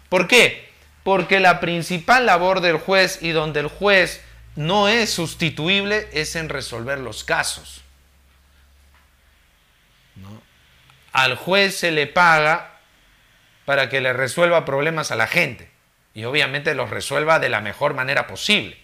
¿Por 0.08 0.26
qué? 0.26 0.68
Porque 1.02 1.40
la 1.40 1.60
principal 1.60 2.26
labor 2.26 2.60
del 2.60 2.78
juez 2.78 3.18
y 3.22 3.30
donde 3.30 3.60
el 3.60 3.68
juez 3.68 4.22
no 4.56 4.88
es 4.88 5.10
sustituible 5.10 6.08
es 6.12 6.36
en 6.36 6.48
resolver 6.48 6.98
los 6.98 7.24
casos. 7.24 7.82
Al 11.12 11.36
juez 11.36 11.76
se 11.76 11.90
le 11.90 12.06
paga 12.06 12.78
para 13.64 13.88
que 13.88 14.00
le 14.00 14.12
resuelva 14.12 14.64
problemas 14.64 15.10
a 15.10 15.16
la 15.16 15.26
gente 15.26 15.70
y 16.14 16.24
obviamente 16.24 16.74
los 16.74 16.90
resuelva 16.90 17.38
de 17.38 17.48
la 17.48 17.60
mejor 17.60 17.94
manera 17.94 18.26
posible. 18.26 18.76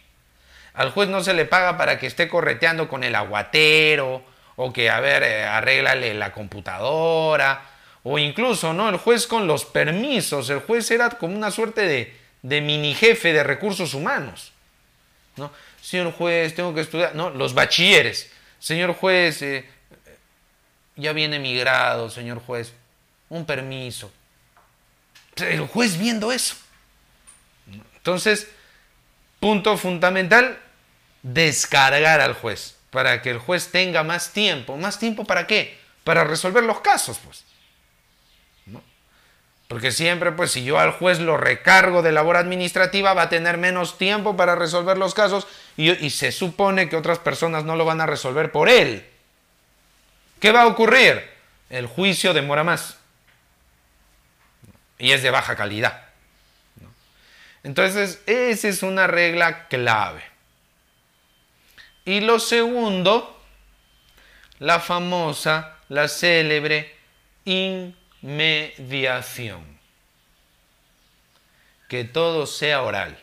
Al 0.75 0.91
juez 0.91 1.09
no 1.09 1.23
se 1.23 1.35
le 1.35 1.45
paga 1.45 1.77
para 1.77 1.99
que 1.99 2.07
esté 2.07 2.29
correteando 2.29 2.89
con 2.89 3.03
el 3.03 3.15
aguatero 3.15 4.25
o 4.57 4.73
que, 4.73 4.91
a 4.91 5.01
ver, 5.01 5.23
eh, 5.23 5.45
arréglale 5.45 6.15
la 6.15 6.33
computadora 6.33 7.63
o 8.03 8.19
incluso, 8.19 8.73
¿no? 8.73 8.89
El 8.89 8.97
juez 8.97 9.27
con 9.27 9.47
los 9.47 9.65
permisos, 9.65 10.51
el 10.51 10.61
juez 10.61 10.91
era 10.91 11.11
como 11.11 11.37
una 11.37 11.51
suerte 11.51 11.83
de, 11.83 12.17
de 12.43 12.61
mini 12.61 12.95
jefe 12.95 13.33
de 13.33 13.43
recursos 13.43 13.95
humanos, 13.95 14.53
¿no? 15.37 15.51
Señor 15.81 16.13
juez, 16.13 16.55
tengo 16.55 16.75
que 16.75 16.81
estudiar, 16.81 17.15
no, 17.15 17.31
los 17.31 17.55
bachilleres. 17.55 18.33
Señor 18.59 18.95
juez, 18.95 19.43
eh, 19.43 19.69
ya 20.97 21.13
viene 21.13 21.39
mi 21.39 21.57
grado, 21.57 22.11
señor 22.11 22.41
juez, 22.41 22.73
un 23.29 23.45
permiso 23.45 24.11
el 25.45 25.67
juez 25.67 25.99
viendo 25.99 26.33
eso. 26.33 26.57
Entonces, 27.97 28.49
punto 29.41 29.77
fundamental, 29.77 30.59
descargar 31.23 32.21
al 32.21 32.35
juez, 32.35 32.76
para 32.91 33.23
que 33.23 33.31
el 33.31 33.39
juez 33.39 33.71
tenga 33.71 34.03
más 34.03 34.33
tiempo. 34.33 34.77
¿Más 34.77 34.99
tiempo 34.99 35.25
para 35.25 35.47
qué? 35.47 35.79
Para 36.05 36.25
resolver 36.25 36.65
los 36.65 36.81
casos, 36.81 37.19
pues. 37.25 37.45
Porque 39.69 39.91
siempre, 39.91 40.31
pues, 40.31 40.53
si 40.53 40.63
yo 40.63 40.79
al 40.79 40.93
juez 40.93 41.19
lo 41.19 41.37
recargo 41.37 42.01
de 42.01 42.13
labor 42.13 42.37
administrativa, 42.37 43.15
va 43.15 43.23
a 43.23 43.29
tener 43.29 43.59
menos 43.59 43.99
tiempo 43.99 44.37
para 44.37 44.55
resolver 44.55 44.97
los 44.97 45.13
casos 45.13 45.49
y, 45.77 45.91
y 46.05 46.11
se 46.11 46.31
supone 46.31 46.89
que 46.89 46.97
otras 46.97 47.19
personas 47.19 47.65
no 47.65 47.75
lo 47.75 47.85
van 47.85 48.01
a 48.01 48.07
resolver 48.07 48.53
por 48.53 48.69
él. 48.69 49.05
¿Qué 50.39 50.53
va 50.53 50.63
a 50.63 50.67
ocurrir? 50.69 51.29
El 51.69 51.87
juicio 51.87 52.33
demora 52.33 52.63
más 52.63 52.97
y 54.99 55.13
es 55.13 55.23
de 55.23 55.31
baja 55.31 55.57
calidad. 55.57 56.03
Entonces, 57.63 58.21
esa 58.27 58.69
es 58.69 58.83
una 58.83 59.07
regla 59.07 59.67
clave. 59.69 60.23
Y 62.07 62.21
lo 62.21 62.39
segundo, 62.39 63.37
la 64.61 64.81
famosa, 64.81 65.77
la 65.89 66.09
célebre 66.09 66.95
mediación. 68.23 69.65
Que 71.89 72.05
todo 72.05 72.47
sea 72.47 72.83
oral. 72.83 73.19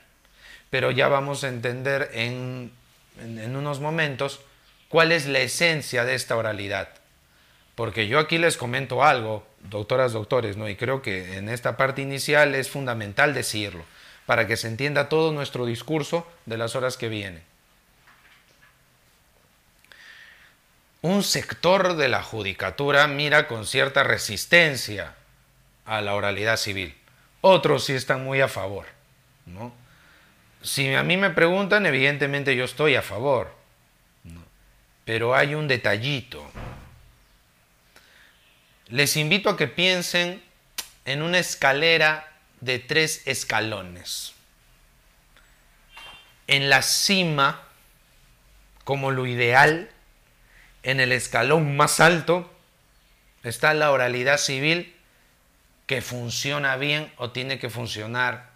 Pero 0.69 0.91
ya 0.91 1.07
vamos 1.07 1.43
a 1.45 1.47
entender 1.47 2.11
en, 2.13 2.71
en 3.19 3.55
unos 3.55 3.79
momentos 3.79 4.41
cuál 4.89 5.13
es 5.13 5.27
la 5.27 5.39
esencia 5.39 6.03
de 6.03 6.15
esta 6.15 6.35
oralidad. 6.35 6.89
Porque 7.75 8.07
yo 8.07 8.19
aquí 8.19 8.37
les 8.37 8.57
comento 8.57 9.01
algo, 9.03 9.47
doctoras, 9.61 10.11
doctores, 10.11 10.57
¿no? 10.57 10.67
y 10.67 10.75
creo 10.75 11.01
que 11.01 11.37
en 11.37 11.47
esta 11.47 11.77
parte 11.77 12.01
inicial 12.01 12.53
es 12.53 12.69
fundamental 12.69 13.33
decirlo, 13.33 13.85
para 14.25 14.45
que 14.45 14.57
se 14.57 14.67
entienda 14.67 15.07
todo 15.07 15.31
nuestro 15.31 15.65
discurso 15.65 16.27
de 16.45 16.57
las 16.57 16.75
horas 16.75 16.97
que 16.97 17.07
vienen. 17.07 17.52
Un 21.03 21.21
sector 21.21 21.97
de 21.97 22.07
la 22.07 22.23
judicatura 22.23 23.07
mira 23.07 23.47
con 23.47 23.67
cierta 23.67 24.03
resistencia 24.03 25.13
a 25.85 25.99
la 26.01 26.15
oralidad 26.15 26.55
civil. 26.55 26.95
Otros 27.41 27.83
sí 27.83 27.93
están 27.93 28.23
muy 28.23 28.39
a 28.39 28.47
favor. 28.47 28.85
¿no? 29.45 29.73
Si 30.61 30.93
a 30.95 31.03
mí 31.03 31.17
me 31.17 31.29
preguntan, 31.29 31.85
evidentemente 31.85 32.55
yo 32.55 32.63
estoy 32.63 32.95
a 32.95 33.01
favor. 33.01 33.53
Pero 35.03 35.35
hay 35.35 35.55
un 35.55 35.67
detallito. 35.67 36.49
Les 38.87 39.17
invito 39.17 39.49
a 39.49 39.57
que 39.57 39.67
piensen 39.67 40.41
en 41.03 41.21
una 41.21 41.39
escalera 41.39 42.31
de 42.61 42.79
tres 42.79 43.23
escalones. 43.25 44.31
En 46.47 46.69
la 46.69 46.81
cima, 46.81 47.61
como 48.85 49.11
lo 49.11 49.27
ideal, 49.27 49.89
en 50.83 50.99
el 50.99 51.11
escalón 51.11 51.75
más 51.75 51.99
alto 51.99 52.49
está 53.43 53.73
la 53.73 53.91
oralidad 53.91 54.37
civil 54.37 54.95
que 55.87 56.01
funciona 56.01 56.75
bien 56.77 57.11
o 57.17 57.31
tiene 57.31 57.59
que 57.59 57.69
funcionar 57.69 58.51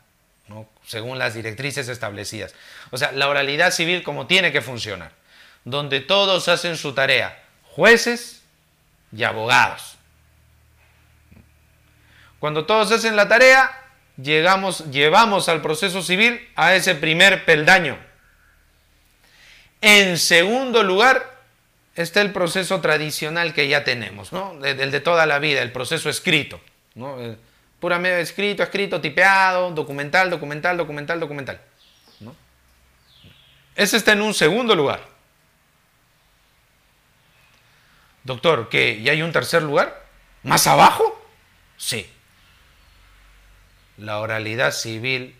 según 0.86 1.20
las 1.20 1.34
directrices 1.34 1.90
establecidas. 1.90 2.54
O 2.92 2.98
sea, 2.98 3.12
la 3.12 3.28
oralidad 3.28 3.72
civil 3.72 4.04
como 4.04 4.28
tiene 4.28 4.52
que 4.52 4.62
funcionar, 4.62 5.12
donde 5.66 6.00
todos 6.00 6.48
hacen 6.48 6.78
su 6.78 6.94
tarea, 6.94 7.44
jueces 7.64 8.44
y 9.12 9.24
abogados. 9.24 9.98
Cuando 12.40 12.66
todos 12.66 12.92
hacen 12.92 13.16
la 13.16 13.28
tarea, 13.28 13.72
llegamos, 14.22 14.90
llevamos 14.92 15.50
al 15.50 15.62
proceso 15.62 16.02
civil 16.02 16.48
a 16.56 16.76
ese 16.76 16.96
primer 16.96 17.46
peldaño. 17.46 17.98
En 19.82 20.18
segundo 20.18 20.84
lugar, 20.84 21.37
está 21.98 22.22
el 22.22 22.32
proceso 22.32 22.80
tradicional 22.80 23.54
que 23.54 23.68
ya 23.68 23.84
tenemos, 23.84 24.32
¿no? 24.32 24.64
El 24.64 24.92
de 24.92 25.00
toda 25.02 25.26
la 25.26 25.40
vida, 25.40 25.62
el 25.62 25.72
proceso 25.72 26.10
escrito, 26.10 26.62
¿no? 26.96 27.18
Puramente 27.80 28.22
escrito, 28.22 28.64
escrito, 28.64 29.02
tipeado, 29.02 29.72
documental, 29.72 30.30
documental, 30.30 30.78
documental, 30.78 31.20
documental. 31.20 31.62
¿no? 32.20 32.36
Ese 33.76 33.98
está 33.98 34.14
en 34.14 34.22
un 34.22 34.34
segundo 34.34 34.76
lugar. 34.76 35.02
Doctor, 38.24 38.70
¿qué? 38.70 38.94
¿Y 38.94 39.10
hay 39.10 39.22
un 39.22 39.32
tercer 39.32 39.62
lugar? 39.62 40.06
¿Más 40.44 40.66
abajo? 40.68 41.24
Sí. 41.78 42.10
La 43.98 44.20
oralidad 44.20 44.72
civil 44.72 45.36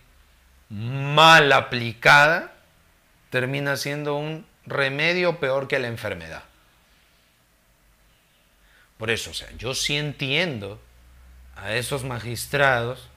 mal 0.70 1.52
aplicada 1.52 2.54
termina 3.30 3.78
siendo 3.78 4.16
un 4.16 4.46
remedio 4.68 5.40
peor 5.40 5.68
que 5.68 5.80
la 5.80 5.88
enfermedad. 5.88 6.44
Por 8.98 9.12
eso, 9.12 9.32
o 9.32 9.34
sea, 9.34 9.50
yo 9.58 9.74
sí 9.74 9.96
entiendo 9.96 10.82
a 11.56 11.74
esos 11.74 12.04
magistrados 12.04 13.10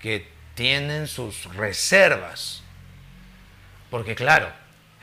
que 0.00 0.28
tienen 0.54 1.08
sus 1.08 1.44
reservas. 1.54 2.62
Porque 3.90 4.14
claro, 4.14 4.52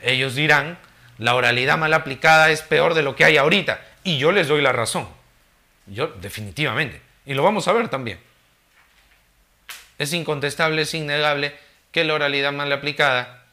ellos 0.02 0.34
dirán, 0.34 0.78
la 1.18 1.34
oralidad 1.34 1.78
mal 1.78 1.92
aplicada 1.94 2.50
es 2.50 2.62
peor 2.62 2.94
de 2.94 3.02
lo 3.02 3.16
que 3.16 3.24
hay 3.24 3.36
ahorita. 3.36 3.80
Y 4.04 4.18
yo 4.18 4.32
les 4.32 4.48
doy 4.48 4.62
la 4.62 4.72
razón. 4.72 5.08
Yo, 5.86 6.08
definitivamente. 6.08 7.00
Y 7.24 7.34
lo 7.34 7.42
vamos 7.42 7.68
a 7.68 7.72
ver 7.72 7.88
también. 7.88 8.20
Es 9.98 10.12
incontestable, 10.12 10.82
es 10.82 10.94
innegable 10.94 11.54
que 11.90 12.04
la 12.04 12.14
oralidad 12.14 12.52
mal 12.52 12.72
aplicada 12.72 13.44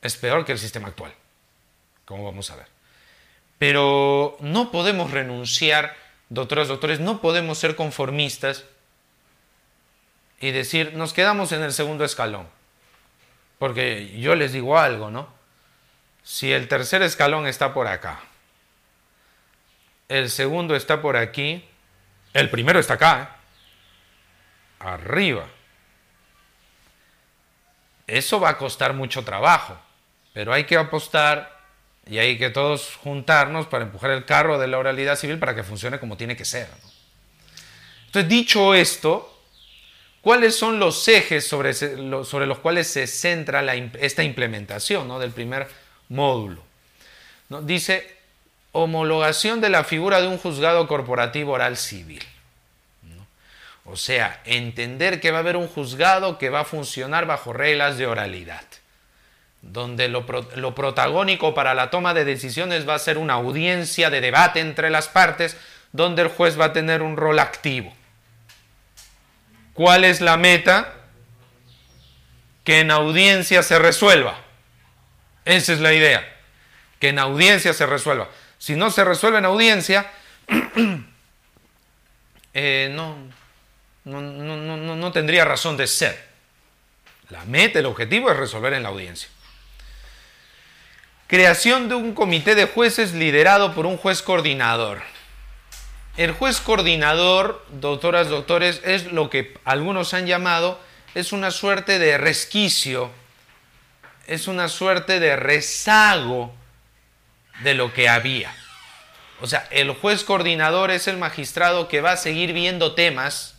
es 0.00 0.16
peor 0.16 0.44
que 0.44 0.52
el 0.52 0.58
sistema 0.58 0.88
actual. 0.88 1.12
Como 2.04 2.24
vamos 2.24 2.50
a 2.50 2.56
ver. 2.56 2.66
Pero 3.58 4.36
no 4.40 4.70
podemos 4.70 5.10
renunciar, 5.10 5.96
doctoras, 6.28 6.68
doctores, 6.68 7.00
no 7.00 7.20
podemos 7.20 7.58
ser 7.58 7.76
conformistas 7.76 8.64
y 10.40 10.50
decir, 10.50 10.94
nos 10.94 11.12
quedamos 11.12 11.52
en 11.52 11.62
el 11.62 11.72
segundo 11.72 12.04
escalón. 12.04 12.48
Porque 13.58 14.18
yo 14.18 14.34
les 14.34 14.52
digo 14.52 14.78
algo, 14.78 15.10
¿no? 15.10 15.28
Si 16.24 16.52
el 16.52 16.66
tercer 16.66 17.02
escalón 17.02 17.46
está 17.46 17.72
por 17.72 17.86
acá, 17.86 18.20
el 20.08 20.30
segundo 20.30 20.74
está 20.74 21.00
por 21.00 21.16
aquí, 21.16 21.64
el 22.32 22.50
primero 22.50 22.80
está 22.80 22.94
acá, 22.94 23.22
¿eh? 23.22 23.42
arriba. 24.80 25.46
Eso 28.06 28.40
va 28.40 28.50
a 28.50 28.58
costar 28.58 28.94
mucho 28.94 29.24
trabajo, 29.24 29.78
pero 30.32 30.52
hay 30.52 30.64
que 30.64 30.76
apostar 30.76 31.51
y 32.06 32.18
hay 32.18 32.36
que 32.36 32.50
todos 32.50 32.96
juntarnos 32.96 33.66
para 33.66 33.84
empujar 33.84 34.10
el 34.10 34.24
carro 34.24 34.58
de 34.58 34.66
la 34.66 34.78
oralidad 34.78 35.16
civil 35.16 35.38
para 35.38 35.54
que 35.54 35.62
funcione 35.62 36.00
como 36.00 36.16
tiene 36.16 36.36
que 36.36 36.44
ser. 36.44 36.68
Entonces, 38.06 38.28
dicho 38.28 38.74
esto, 38.74 39.40
¿cuáles 40.20 40.56
son 40.56 40.78
los 40.78 41.06
ejes 41.08 41.46
sobre, 41.46 41.72
sobre 41.74 42.46
los 42.46 42.58
cuales 42.58 42.88
se 42.88 43.06
centra 43.06 43.64
esta 44.00 44.24
implementación 44.24 45.06
¿no? 45.06 45.18
del 45.18 45.30
primer 45.30 45.68
módulo? 46.08 46.62
¿No? 47.48 47.62
Dice, 47.62 48.16
homologación 48.72 49.60
de 49.60 49.70
la 49.70 49.84
figura 49.84 50.20
de 50.20 50.26
un 50.26 50.38
juzgado 50.38 50.86
corporativo 50.88 51.52
oral 51.52 51.76
civil. 51.76 52.22
O 53.84 53.96
sea, 53.96 54.40
entender 54.44 55.20
que 55.20 55.32
va 55.32 55.38
a 55.38 55.40
haber 55.40 55.56
un 55.56 55.66
juzgado 55.66 56.38
que 56.38 56.50
va 56.50 56.60
a 56.60 56.64
funcionar 56.64 57.26
bajo 57.26 57.52
reglas 57.52 57.98
de 57.98 58.06
oralidad 58.06 58.64
donde 59.62 60.08
lo, 60.08 60.26
protagónico 60.26 61.54
para 61.54 61.74
la 61.74 61.88
toma 61.90 62.14
de 62.14 62.24
decisiones 62.24 62.86
va 62.86 62.96
a 62.96 62.98
ser 62.98 63.16
una 63.16 63.34
audiencia 63.34 64.10
de 64.10 64.20
debate 64.20 64.60
entre 64.60 64.90
las 64.90 65.08
partes, 65.08 65.56
donde 65.92 66.22
el 66.22 66.28
juez 66.28 66.60
va 66.60 66.66
a 66.66 66.72
tener 66.72 67.00
un 67.00 67.16
rol 67.16 67.38
activo. 67.38 67.94
¿Cuál 69.72 70.04
es 70.04 70.20
la 70.20 70.36
meta? 70.36 70.92
Que 72.64 72.80
en 72.80 72.90
audiencia 72.90 73.62
se 73.62 73.78
resuelva. 73.78 74.38
Esa 75.44 75.72
es 75.72 75.80
la 75.80 75.92
idea. 75.92 76.28
Que 76.98 77.08
en 77.08 77.18
audiencia 77.18 77.72
se 77.72 77.86
resuelva. 77.86 78.28
Si 78.58 78.74
no 78.74 78.90
se 78.90 79.04
resuelve 79.04 79.38
en 79.38 79.44
audiencia, 79.44 80.10
eh, 82.54 82.90
no, 82.92 83.16
no 84.04 85.12
tendría 85.12 85.44
razón 85.44 85.76
de 85.76 85.86
ser. 85.86 86.32
La 87.30 87.44
meta, 87.44 87.78
el 87.78 87.86
objetivo 87.86 88.30
es 88.30 88.36
resolver 88.36 88.74
en 88.74 88.82
la 88.82 88.90
audiencia. 88.90 89.28
Creación 91.32 91.88
de 91.88 91.94
un 91.94 92.12
comité 92.12 92.54
de 92.54 92.66
jueces 92.66 93.14
liderado 93.14 93.72
por 93.72 93.86
un 93.86 93.96
juez 93.96 94.20
coordinador. 94.20 95.00
El 96.18 96.32
juez 96.32 96.60
coordinador, 96.60 97.64
doctoras, 97.70 98.28
doctores, 98.28 98.82
es 98.84 99.12
lo 99.12 99.30
que 99.30 99.56
algunos 99.64 100.12
han 100.12 100.26
llamado, 100.26 100.78
es 101.14 101.32
una 101.32 101.50
suerte 101.50 101.98
de 101.98 102.18
resquicio, 102.18 103.10
es 104.26 104.46
una 104.46 104.68
suerte 104.68 105.20
de 105.20 105.36
rezago 105.36 106.54
de 107.62 107.72
lo 107.72 107.94
que 107.94 108.10
había. 108.10 108.54
O 109.40 109.46
sea, 109.46 109.66
el 109.70 109.90
juez 109.92 110.24
coordinador 110.24 110.90
es 110.90 111.08
el 111.08 111.16
magistrado 111.16 111.88
que 111.88 112.02
va 112.02 112.12
a 112.12 112.16
seguir 112.18 112.52
viendo 112.52 112.94
temas 112.94 113.54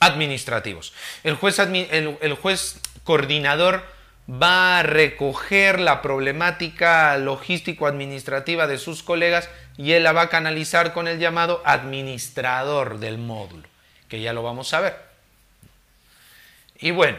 administrativos. 0.00 0.92
El 1.22 1.36
juez, 1.36 1.60
el, 1.60 2.18
el 2.20 2.34
juez 2.34 2.80
coordinador 3.04 3.94
va 4.28 4.80
a 4.80 4.82
recoger 4.82 5.78
la 5.78 6.02
problemática 6.02 7.16
logístico-administrativa 7.16 8.66
de 8.66 8.78
sus 8.78 9.02
colegas 9.02 9.48
y 9.76 9.92
él 9.92 10.02
la 10.02 10.12
va 10.12 10.22
a 10.22 10.28
canalizar 10.28 10.92
con 10.92 11.06
el 11.06 11.18
llamado 11.18 11.62
administrador 11.64 12.98
del 12.98 13.18
módulo, 13.18 13.68
que 14.08 14.20
ya 14.20 14.32
lo 14.32 14.42
vamos 14.42 14.72
a 14.74 14.80
ver. 14.80 14.96
Y 16.78 16.90
bueno, 16.90 17.18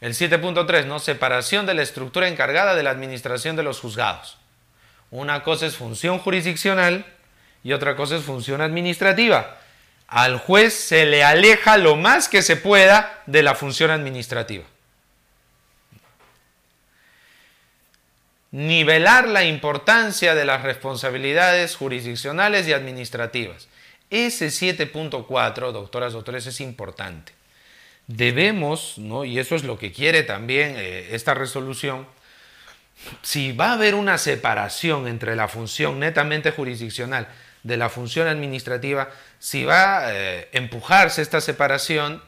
el 0.00 0.14
7.3, 0.14 0.86
¿no? 0.86 0.98
Separación 0.98 1.66
de 1.66 1.74
la 1.74 1.82
estructura 1.82 2.28
encargada 2.28 2.74
de 2.74 2.82
la 2.82 2.90
administración 2.90 3.56
de 3.56 3.62
los 3.62 3.80
juzgados. 3.80 4.36
Una 5.10 5.42
cosa 5.42 5.66
es 5.66 5.76
función 5.76 6.18
jurisdiccional 6.18 7.06
y 7.62 7.72
otra 7.72 7.94
cosa 7.94 8.16
es 8.16 8.24
función 8.24 8.60
administrativa. 8.60 9.58
Al 10.08 10.38
juez 10.38 10.74
se 10.74 11.06
le 11.06 11.22
aleja 11.22 11.78
lo 11.78 11.96
más 11.96 12.28
que 12.28 12.42
se 12.42 12.56
pueda 12.56 13.22
de 13.26 13.42
la 13.42 13.54
función 13.54 13.90
administrativa. 13.90 14.64
Nivelar 18.54 19.26
la 19.26 19.42
importancia 19.42 20.36
de 20.36 20.44
las 20.44 20.62
responsabilidades 20.62 21.74
jurisdiccionales 21.74 22.68
y 22.68 22.72
administrativas. 22.72 23.66
Ese 24.10 24.46
7.4, 24.46 25.72
doctoras, 25.72 26.12
doctores, 26.12 26.46
es 26.46 26.60
importante. 26.60 27.32
Debemos, 28.06 28.96
¿no? 28.96 29.24
y 29.24 29.40
eso 29.40 29.56
es 29.56 29.64
lo 29.64 29.76
que 29.76 29.90
quiere 29.90 30.22
también 30.22 30.76
eh, 30.76 31.08
esta 31.16 31.34
resolución, 31.34 32.06
si 33.22 33.50
va 33.50 33.70
a 33.70 33.72
haber 33.72 33.96
una 33.96 34.18
separación 34.18 35.08
entre 35.08 35.34
la 35.34 35.48
función 35.48 35.98
netamente 35.98 36.52
jurisdiccional 36.52 37.26
de 37.64 37.76
la 37.76 37.88
función 37.88 38.28
administrativa, 38.28 39.10
si 39.40 39.64
va 39.64 40.06
a 40.06 40.14
eh, 40.14 40.48
empujarse 40.52 41.22
esta 41.22 41.40
separación, 41.40 42.22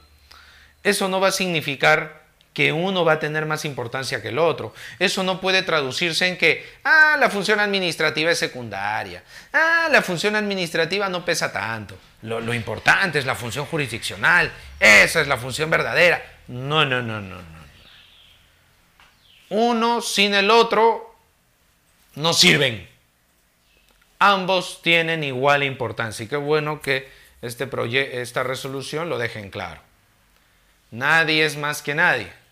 eso 0.83 1.09
no 1.09 1.21
va 1.21 1.29
a 1.29 1.33
significar 1.33 2.26
que 2.57 2.73
uno 2.73 3.05
va 3.05 3.13
a 3.13 3.19
tener 3.19 3.45
más 3.45 3.67
importancia 3.67 4.23
que 4.23 4.29
el 4.29 4.39
otro. 4.39 4.73
Eso 4.99 5.23
no 5.23 5.43
puede 5.43 5.63
traducirse 5.63 6.27
en 6.27 6.39
que, 6.39 6.67
ah, 6.85 7.19
la 7.21 7.29
función 7.29 7.61
administrativa 7.61 8.31
es 8.31 8.39
secundaria, 8.39 9.23
ah, 9.53 9.89
la 9.93 10.01
función 10.01 10.37
administrativa 10.37 11.07
no 11.11 11.23
pesa 11.23 11.53
tanto, 11.53 11.99
lo, 12.23 12.55
importante 12.55 13.19
es 13.19 13.27
la 13.27 13.35
función 13.35 13.67
jurisdiccional, 13.67 14.51
esa 14.81 15.21
es 15.21 15.29
la 15.29 15.37
función 15.37 15.69
verdadera. 15.69 16.25
No, 16.49 16.87
no, 16.87 17.03
no, 17.03 17.21
no, 17.21 17.37
no. 17.37 17.67
Uno 19.51 20.01
sin 20.01 20.33
el 20.33 20.51
otro 20.51 21.15
no 22.15 22.33
sirven. 22.33 22.89
Ambos 24.19 24.81
tienen 24.81 25.25
igual 25.25 25.63
importancia 25.63 26.25
y 26.25 26.27
qué 26.27 26.37
bueno 26.37 26.81
que 26.81 27.07
este 27.43 27.69
esta 28.23 28.43
resolución 28.45 29.11
lo 29.11 29.19
dejen 29.19 29.51
claro. 29.51 29.83
Nadie 30.91 31.45
es 31.45 31.59
más 31.59 31.83
que 31.83 31.95
nadie. 31.95 32.46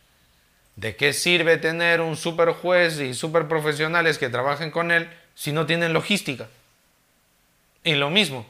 ¿De 0.76 0.96
qué 0.96 1.12
sirve 1.12 1.56
tener 1.56 2.00
un 2.00 2.16
super 2.16 2.50
juez 2.50 2.98
y 2.98 3.14
super 3.14 3.46
profesionales 3.46 4.18
que 4.18 4.28
trabajen 4.28 4.70
con 4.70 4.90
él 4.90 5.08
si 5.34 5.52
no 5.52 5.66
tienen 5.66 5.92
logística? 5.92 6.48
Y 7.84 7.94
lo 7.94 8.10
mismo, 8.10 8.46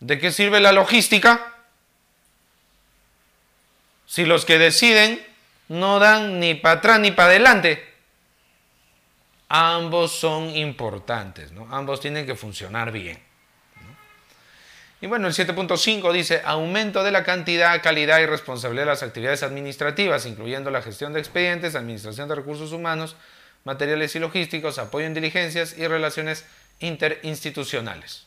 ¿de 0.00 0.18
qué 0.18 0.30
sirve 0.30 0.60
la 0.60 0.72
logística 0.72 1.54
si 4.06 4.24
los 4.24 4.44
que 4.44 4.58
deciden 4.58 5.24
no 5.68 5.98
dan 5.98 6.38
ni 6.38 6.54
para 6.54 6.78
atrás 6.78 7.00
ni 7.00 7.10
para 7.10 7.30
adelante? 7.30 7.92
Ambos 9.48 10.12
son 10.12 10.50
importantes, 10.50 11.52
¿no? 11.52 11.66
Ambos 11.74 12.00
tienen 12.00 12.26
que 12.26 12.34
funcionar 12.34 12.92
bien. 12.92 13.23
Y 15.00 15.06
bueno, 15.06 15.26
el 15.26 15.34
7.5 15.34 16.12
dice 16.12 16.40
aumento 16.44 17.02
de 17.04 17.10
la 17.10 17.24
cantidad, 17.24 17.82
calidad 17.82 18.20
y 18.20 18.26
responsabilidad 18.26 18.84
de 18.84 18.90
las 18.90 19.02
actividades 19.02 19.42
administrativas, 19.42 20.24
incluyendo 20.24 20.70
la 20.70 20.82
gestión 20.82 21.12
de 21.12 21.20
expedientes, 21.20 21.74
administración 21.74 22.28
de 22.28 22.36
recursos 22.36 22.72
humanos, 22.72 23.16
materiales 23.64 24.14
y 24.14 24.18
logísticos, 24.18 24.78
apoyo 24.78 25.06
en 25.06 25.14
diligencias 25.14 25.76
y 25.76 25.86
relaciones 25.86 26.44
interinstitucionales. 26.80 28.26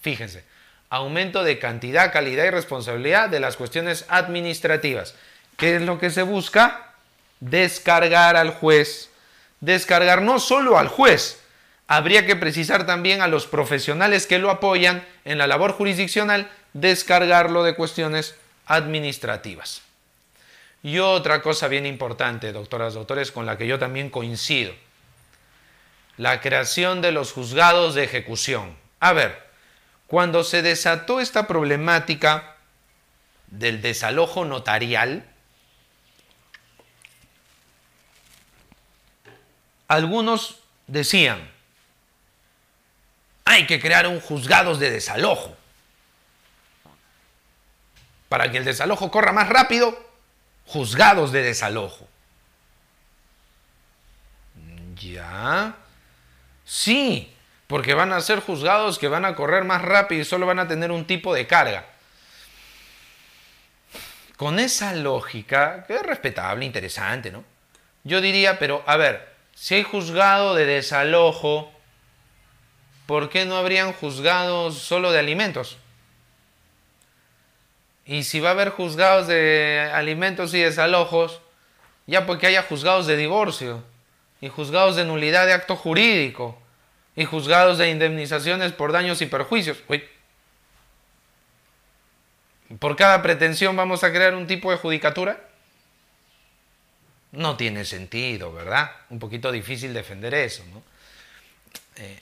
Fíjense, 0.00 0.44
aumento 0.88 1.44
de 1.44 1.58
cantidad, 1.58 2.12
calidad 2.12 2.44
y 2.44 2.50
responsabilidad 2.50 3.28
de 3.28 3.40
las 3.40 3.56
cuestiones 3.56 4.04
administrativas. 4.08 5.14
¿Qué 5.56 5.76
es 5.76 5.82
lo 5.82 5.98
que 5.98 6.10
se 6.10 6.22
busca? 6.22 6.94
Descargar 7.40 8.36
al 8.36 8.50
juez. 8.50 9.10
Descargar 9.60 10.22
no 10.22 10.38
solo 10.38 10.78
al 10.78 10.88
juez, 10.88 11.40
habría 11.88 12.26
que 12.26 12.36
precisar 12.36 12.86
también 12.86 13.20
a 13.20 13.28
los 13.28 13.46
profesionales 13.46 14.26
que 14.26 14.38
lo 14.38 14.50
apoyan 14.50 15.06
en 15.24 15.38
la 15.38 15.46
labor 15.46 15.72
jurisdiccional 15.72 16.50
descargarlo 16.72 17.62
de 17.62 17.74
cuestiones 17.74 18.34
administrativas. 18.66 19.82
Y 20.82 20.98
otra 20.98 21.42
cosa 21.42 21.68
bien 21.68 21.86
importante, 21.86 22.52
doctoras, 22.52 22.94
doctores, 22.94 23.32
con 23.32 23.46
la 23.46 23.56
que 23.56 23.66
yo 23.66 23.78
también 23.78 24.10
coincido, 24.10 24.74
la 26.16 26.40
creación 26.40 27.00
de 27.00 27.12
los 27.12 27.32
juzgados 27.32 27.94
de 27.94 28.04
ejecución. 28.04 28.76
A 29.00 29.12
ver, 29.12 29.46
cuando 30.06 30.44
se 30.44 30.62
desató 30.62 31.20
esta 31.20 31.46
problemática 31.46 32.56
del 33.48 33.82
desalojo 33.82 34.44
notarial, 34.44 35.24
algunos 39.88 40.60
decían, 40.86 41.55
hay 43.46 43.66
que 43.66 43.80
crear 43.80 44.06
un 44.08 44.20
juzgados 44.20 44.78
de 44.80 44.90
desalojo. 44.90 45.56
Para 48.28 48.50
que 48.50 48.58
el 48.58 48.64
desalojo 48.64 49.10
corra 49.10 49.32
más 49.32 49.48
rápido, 49.48 49.96
juzgados 50.66 51.30
de 51.30 51.42
desalojo. 51.42 52.08
Ya. 54.96 55.76
Sí, 56.64 57.32
porque 57.68 57.94
van 57.94 58.12
a 58.12 58.20
ser 58.20 58.40
juzgados 58.40 58.98
que 58.98 59.06
van 59.06 59.24
a 59.24 59.36
correr 59.36 59.62
más 59.62 59.80
rápido 59.80 60.22
y 60.22 60.24
solo 60.24 60.44
van 60.44 60.58
a 60.58 60.66
tener 60.66 60.90
un 60.90 61.06
tipo 61.06 61.32
de 61.32 61.46
carga. 61.46 61.86
Con 64.36 64.58
esa 64.58 64.92
lógica, 64.92 65.84
que 65.86 65.94
es 65.94 66.02
respetable, 66.02 66.64
interesante, 66.64 67.30
¿no? 67.30 67.44
Yo 68.02 68.20
diría, 68.20 68.58
pero 68.58 68.82
a 68.88 68.96
ver, 68.96 69.32
si 69.54 69.76
hay 69.76 69.82
juzgado 69.84 70.56
de 70.56 70.66
desalojo, 70.66 71.72
¿por 73.06 73.30
qué 73.30 73.44
no 73.44 73.56
habrían 73.56 73.92
juzgados 73.92 74.78
solo 74.78 75.12
de 75.12 75.18
alimentos? 75.18 75.78
Y 78.04 78.22
si 78.22 78.38
va 78.38 78.50
a 78.50 78.52
haber 78.52 78.70
juzgados 78.70 79.26
de 79.26 79.90
alimentos 79.92 80.54
y 80.54 80.60
desalojos, 80.60 81.40
ya 82.06 82.26
porque 82.26 82.46
haya 82.46 82.62
juzgados 82.62 83.06
de 83.06 83.16
divorcio, 83.16 83.82
y 84.40 84.48
juzgados 84.48 84.96
de 84.96 85.04
nulidad 85.04 85.46
de 85.46 85.54
acto 85.54 85.74
jurídico, 85.74 86.60
y 87.16 87.24
juzgados 87.24 87.78
de 87.78 87.90
indemnizaciones 87.90 88.72
por 88.72 88.92
daños 88.92 89.22
y 89.22 89.26
perjuicios. 89.26 89.78
¿Por 92.78 92.96
cada 92.96 93.22
pretensión 93.22 93.74
vamos 93.74 94.04
a 94.04 94.12
crear 94.12 94.34
un 94.34 94.46
tipo 94.46 94.70
de 94.70 94.76
judicatura? 94.76 95.40
No 97.32 97.56
tiene 97.56 97.84
sentido, 97.84 98.52
¿verdad? 98.52 98.92
Un 99.10 99.18
poquito 99.18 99.50
difícil 99.50 99.94
defender 99.94 100.34
eso, 100.34 100.64
¿no? 100.72 100.82
Eh, 101.96 102.20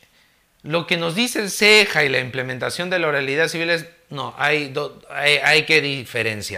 lo 0.65 0.87
que 0.87 0.97
nos 0.97 1.15
dice 1.15 1.41
el 1.41 1.51
CEJA 1.51 2.05
y 2.05 2.09
la 2.09 2.21
implementación 2.21 2.89
de 2.89 2.99
la 2.99 3.09
oralidad 3.09 3.49
civil 3.49 3.69
es, 3.69 3.87
no, 4.09 4.35
hay, 4.39 4.73
hay, 5.11 5.37
hay 5.37 5.63
que 5.65 5.83
diferenciar. 5.83 6.53